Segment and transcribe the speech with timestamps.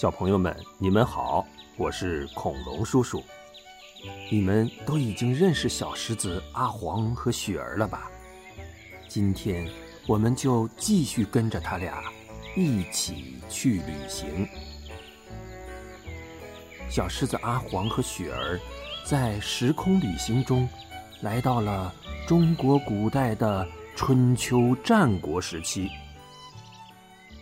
[0.00, 3.22] 小朋友们，你们好，我是恐龙叔叔。
[4.30, 8.10] 你们都已经认识小狮子阿黄和雪儿了吧？
[9.08, 9.70] 今天
[10.06, 12.02] 我们就继续跟着他俩
[12.56, 14.48] 一起去旅行。
[16.88, 18.58] 小狮子阿黄和雪儿
[19.04, 20.66] 在时空旅行中，
[21.20, 21.94] 来到了
[22.26, 25.90] 中国古代的春秋战国时期。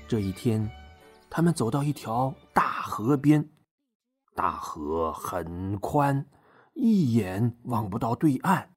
[0.09, 0.69] 这一天，
[1.31, 2.35] 他们走到一条。
[2.59, 3.49] 大河边，
[4.35, 6.27] 大河很宽，
[6.75, 8.75] 一眼望不到对岸。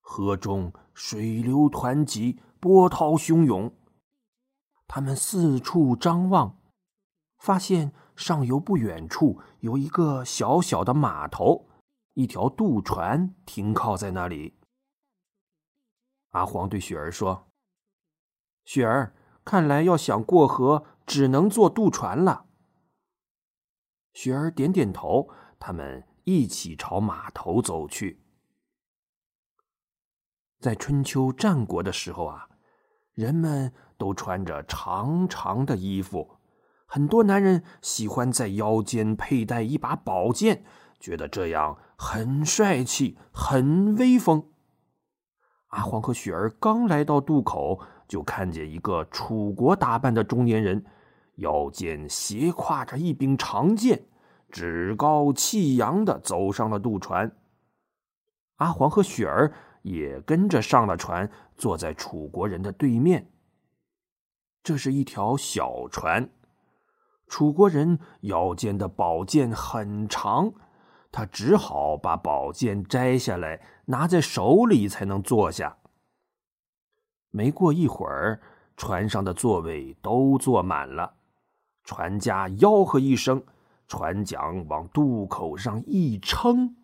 [0.00, 3.70] 河中水流湍急，波涛汹涌。
[4.88, 6.56] 他们四处张望，
[7.36, 11.68] 发现上游不远处有一个小小的码头，
[12.14, 14.54] 一条渡船停靠在那里。
[16.30, 17.48] 阿黄对雪儿说
[18.64, 22.43] ：“雪儿，看来要想过河，只能坐渡船了。”
[24.14, 28.20] 雪儿点点头，他们一起朝码头走去。
[30.60, 32.48] 在春秋战国的时候啊，
[33.12, 36.36] 人们都穿着长长的衣服，
[36.86, 40.64] 很多男人喜欢在腰间佩戴一把宝剑，
[40.98, 44.50] 觉得这样很帅气、很威风。
[45.66, 50.86] 阿黄和雪儿刚来到渡口，就看见一个楚国打扮的中年人。
[51.36, 54.06] 腰间斜挎着一柄长剑，
[54.50, 57.36] 趾高气扬的走上了渡船。
[58.56, 63.30] 阿黄和雪儿也跟着上了船，坐在楚国人的对面。
[64.62, 66.30] 这是一条小船，
[67.26, 70.52] 楚国人腰间的宝剑很长，
[71.10, 75.76] 他只好把宝剑摘下来，拿在手里才能坐下。
[77.30, 78.40] 没过一会儿，
[78.76, 81.14] 船上的座位都坐满了。
[81.84, 83.44] 船家吆喝一声，
[83.86, 86.76] 船桨往渡口上一撑，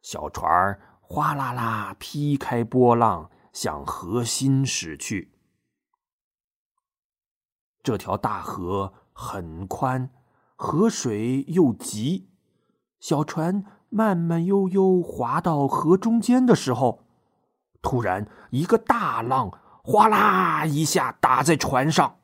[0.00, 5.32] 小船儿哗啦啦劈开波浪，向河心驶去。
[7.82, 10.10] 这条大河很宽，
[10.56, 12.30] 河水又急，
[12.98, 17.04] 小船慢慢悠悠划到河中间的时候，
[17.82, 19.50] 突然一个大浪
[19.82, 22.19] 哗啦一下打在船上。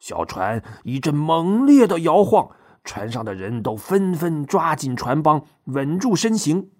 [0.00, 2.48] 小船一阵猛烈的摇晃，
[2.82, 6.70] 船上的人都纷纷抓紧船帮，稳住身形。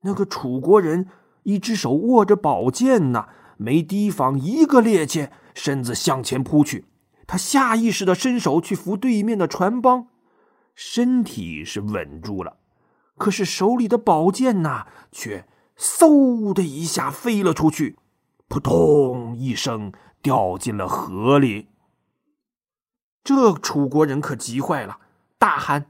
[0.00, 1.06] 那个楚国人
[1.44, 3.28] 一只手握着宝剑呢，
[3.58, 6.86] 没提防一个趔趄，身子向前扑去。
[7.26, 10.08] 他下意识的伸手去扶对面的船帮，
[10.74, 12.56] 身体是稳住了，
[13.16, 15.46] 可是手里的宝剑呐，却
[15.78, 17.96] 嗖的一下飞了出去，
[18.48, 21.68] 扑通一声掉进了河里。
[23.24, 24.98] 这楚国人可急坏了，
[25.38, 25.86] 大喊：“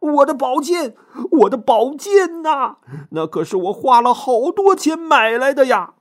[0.00, 0.94] 我的宝剑，
[1.32, 2.76] 我的宝剑呐！
[3.10, 5.94] 那可是我花了好多钱买来的呀！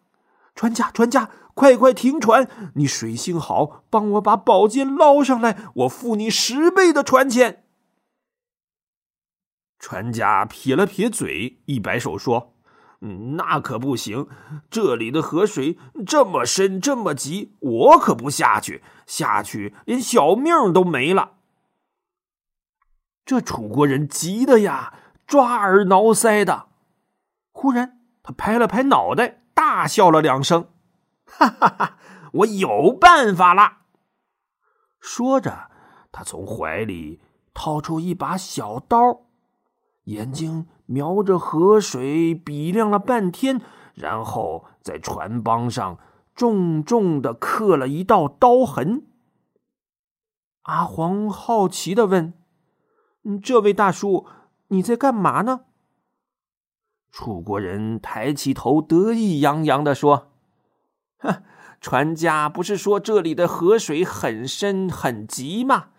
[0.53, 2.47] 船家，船家，快快停船！
[2.75, 7.63] 你水性好，帮我把宝剑捞上来，我付你十倍的船钱。”
[9.79, 12.56] 船家撇了撇嘴，一摆手说。
[12.99, 14.27] 那可不行，
[14.69, 21.33] 这里的河水这么深，这么急，我可不下去，下去连小命都没了。
[23.23, 24.93] 这楚国人急的呀，
[25.27, 26.67] 抓耳挠腮的。
[27.51, 30.69] 忽然，他拍了拍脑袋，大笑了两声
[31.25, 31.97] ：“哈哈哈，
[32.31, 33.79] 我有办法了！”
[34.99, 35.69] 说着，
[36.11, 37.21] 他从怀里
[37.53, 39.21] 掏出一把小刀。
[40.05, 43.61] 眼睛瞄着河水，比量了半天，
[43.93, 45.99] 然后在船帮上
[46.33, 49.05] 重重的刻了一道刀痕。
[50.63, 52.33] 阿黄好奇的问
[53.43, 54.25] ：“这位大叔，
[54.69, 55.61] 你在干嘛呢？”
[57.11, 60.29] 楚国人抬起头，得意洋洋的说
[61.19, 61.43] ：“哼，
[61.81, 65.89] 船家不是说这里的河水很深很急吗？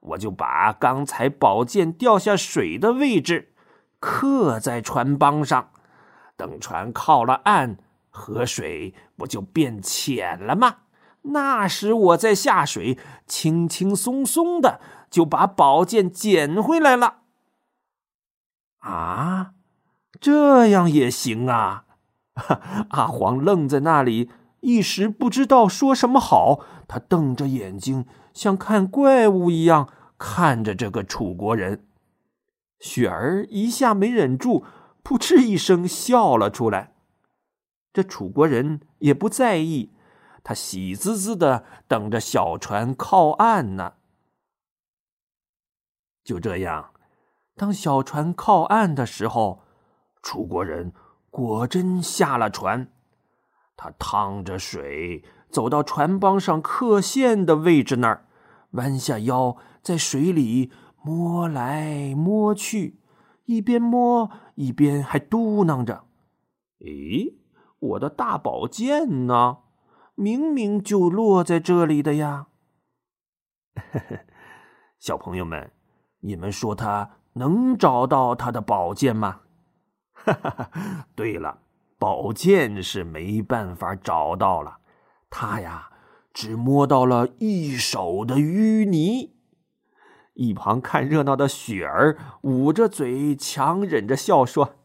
[0.00, 3.54] 我就把刚才宝剑掉下水的位置。”
[3.98, 5.70] 刻在船帮上，
[6.36, 7.76] 等船靠了岸，
[8.10, 10.76] 河水不就变浅了吗？
[11.22, 17.22] 那时我再下水，轻轻松松的就把宝剑捡回来了。
[18.78, 19.52] 啊，
[20.20, 21.84] 这样也行啊！
[22.90, 26.60] 阿黄愣在那里，一时不知道说什么好。
[26.86, 29.88] 他瞪着眼睛，像看怪物一样
[30.18, 31.85] 看着这个楚国人。
[32.86, 34.64] 雪儿一下没忍住，
[35.02, 36.94] 扑哧一声笑了出来。
[37.92, 39.92] 这楚国人也不在意，
[40.44, 43.94] 他喜滋滋的等着小船靠岸呢。
[46.22, 46.92] 就这样，
[47.56, 49.62] 当小船靠岸的时候，
[50.22, 50.92] 楚国人
[51.30, 52.92] 果真下了船。
[53.76, 58.26] 他趟着水走到船帮上刻线的位置那儿，
[58.72, 60.70] 弯下腰在水里
[61.06, 62.98] 摸来摸去，
[63.44, 66.02] 一边摸一边还嘟囔着
[66.84, 67.36] ：“诶，
[67.78, 69.58] 我的大宝剑呢？
[70.16, 72.48] 明明就落在这里的呀！”
[74.98, 75.70] 小朋友们，
[76.22, 79.42] 你们说他能找到他的宝剑吗？
[80.12, 81.60] 哈哈哈，对了。
[81.98, 84.78] 宝剑是没办法找到了，
[85.30, 85.92] 他呀
[86.34, 89.35] 只摸到了一手的淤泥。
[90.36, 94.76] 一旁看热闹的雪儿捂着嘴，强忍着笑说：“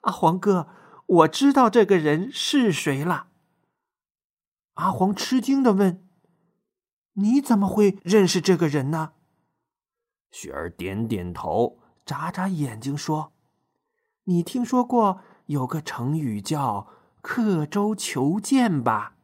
[0.00, 0.68] 阿黄哥，
[1.06, 3.28] 我知道这个人是谁了。”
[4.74, 6.06] 阿黄吃惊的问
[7.14, 9.12] ：“你怎么会认识这个人呢？”
[10.32, 13.32] 雪儿点点头，眨眨眼睛说
[14.24, 16.88] ：“你听说过？”有个成语叫
[17.22, 19.14] “刻舟求剑”吧？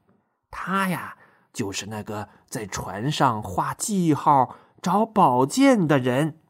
[0.51, 1.17] 他呀，
[1.53, 6.41] 就是那个在船上画记号、找宝剑的人。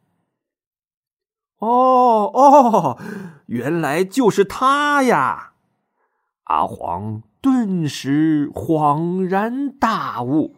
[1.58, 2.98] 哦哦，
[3.46, 5.52] 原来就是他呀！
[6.44, 10.56] 阿黄顿时恍然大悟。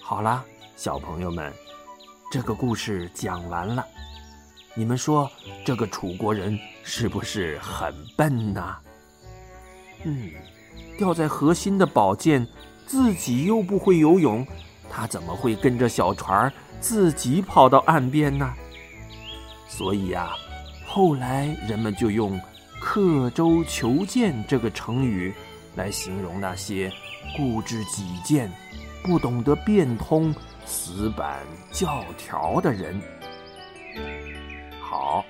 [0.00, 0.44] 好了，
[0.74, 1.52] 小朋友们。
[2.32, 3.86] 这个故事讲完了，
[4.74, 5.30] 你们说
[5.64, 8.76] 这个楚国人是不是很笨呐？
[10.02, 10.32] 嗯，
[10.96, 12.46] 掉在河心的宝剑，
[12.86, 14.46] 自己又不会游泳，
[14.90, 18.52] 他怎么会跟着小船自己跑到岸边呢？
[19.68, 20.30] 所以呀，
[20.86, 22.40] 后来人们就用
[22.80, 25.34] “刻舟求剑”这个成语
[25.74, 26.90] 来形容那些
[27.36, 28.50] 固执己见、
[29.02, 30.34] 不懂得变通。
[30.68, 31.38] 死板
[31.70, 33.00] 教条的人。
[34.80, 35.24] 好，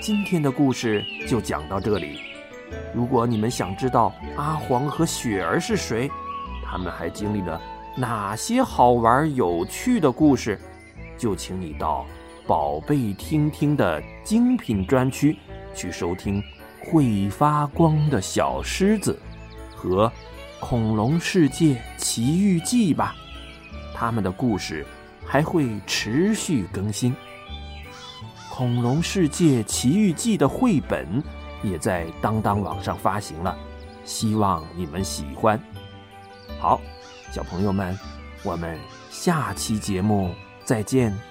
[0.00, 2.18] 今天的故事就讲到这里。
[2.94, 6.10] 如果你们想知道阿黄和雪儿是谁，
[6.64, 7.60] 他们还经历了
[7.96, 10.58] 哪些好玩有趣的故事，
[11.16, 12.06] 就请你到
[12.46, 15.36] “宝贝听听”的精品专区
[15.74, 16.42] 去收听
[16.90, 19.18] 《会发光的小狮子》
[19.76, 20.08] 和
[20.60, 23.14] 《恐龙世界奇遇记》吧。
[23.94, 24.86] 他们的故事
[25.26, 27.12] 还会持续更新，
[28.50, 31.22] 《恐龙世界奇遇记》的绘本
[31.62, 33.56] 也在当当网上发行了，
[34.04, 35.60] 希望你们喜欢。
[36.58, 36.80] 好，
[37.32, 37.98] 小朋友们，
[38.42, 38.78] 我们
[39.10, 40.34] 下期节目
[40.64, 41.29] 再见。